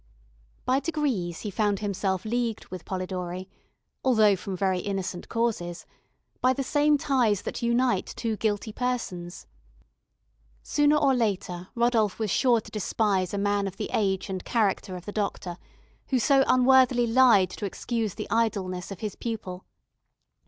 By 0.65 0.79
degrees, 0.79 1.41
he 1.41 1.51
found 1.51 1.77
himself 1.77 2.25
leagued 2.25 2.65
with 2.69 2.85
Polidori 2.85 3.47
(although 4.03 4.35
from 4.35 4.57
very 4.57 4.79
innocent 4.79 5.29
causes) 5.29 5.85
by 6.41 6.53
the 6.53 6.63
same 6.63 6.97
ties 6.97 7.43
that 7.43 7.61
unite 7.61 8.07
two 8.15 8.35
guilty 8.35 8.71
persons. 8.73 9.45
Sooner 10.63 10.95
or 10.95 11.13
later, 11.13 11.67
Rodolph 11.75 12.17
was 12.17 12.31
sure 12.31 12.61
to 12.61 12.71
despise 12.71 13.31
a 13.31 13.37
man 13.37 13.67
of 13.67 13.77
the 13.77 13.91
age 13.93 14.27
and 14.27 14.43
character 14.43 14.95
of 14.95 15.05
the 15.05 15.11
doctor, 15.11 15.59
who 16.07 16.17
so 16.17 16.43
unworthily 16.47 17.05
lied 17.05 17.51
to 17.51 17.65
excuse 17.67 18.15
the 18.15 18.27
idleness 18.31 18.89
of 18.91 19.01
his 19.01 19.15
pupil. 19.15 19.65